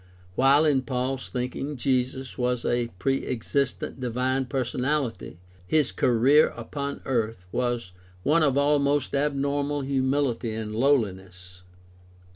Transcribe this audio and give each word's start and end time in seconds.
While, 0.33 0.65
in 0.65 0.81
Paul's 0.81 1.29
thinking, 1.29 1.77
Jesus 1.77 2.35
was 2.35 2.65
a 2.65 2.87
pre 2.97 3.23
existent 3.27 3.99
divine 3.99 4.47
personahty, 4.47 5.37
his 5.67 5.91
career 5.91 6.47
upon 6.57 7.01
earth 7.05 7.45
was 7.51 7.91
one 8.23 8.41
of 8.41 8.57
almost 8.57 9.13
abnormal 9.13 9.83
humihty 9.83 10.59
and 10.59 10.73
lowHness. 10.73 11.61